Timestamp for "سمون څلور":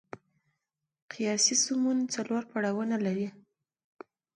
1.63-2.43